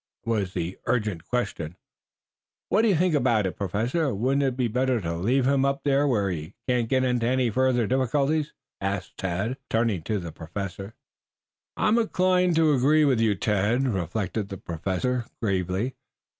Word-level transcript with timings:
was 0.25 0.55
the 0.55 0.79
urgent 0.87 1.23
question. 1.27 1.75
"What 2.69 2.81
do 2.81 2.87
you 2.87 2.95
think 2.95 3.13
about 3.13 3.45
it, 3.45 3.55
Professor? 3.55 4.15
Wouldn't 4.15 4.41
it 4.41 4.57
be 4.57 4.67
better 4.67 4.99
to 4.99 5.13
leave 5.15 5.45
him 5.45 5.63
up 5.63 5.83
there 5.83 6.07
where 6.07 6.31
he 6.31 6.55
cannot 6.67 6.87
get 6.89 7.03
into 7.03 7.27
any 7.27 7.51
further 7.51 7.85
difficulties?" 7.85 8.51
asked 8.81 9.15
Tad, 9.17 9.57
turning 9.69 10.01
to 10.01 10.17
the 10.17 10.31
Professor. 10.31 10.95
"I 11.77 11.87
am 11.89 11.99
inclined 11.99 12.55
to 12.55 12.73
agree 12.73 13.05
with 13.05 13.19
you, 13.19 13.35
Tad," 13.35 13.83
reflected 13.89 14.49
the 14.49 14.57
Professor 14.57 15.25
gravely. 15.39 15.93